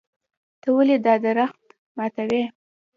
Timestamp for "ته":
0.61-0.67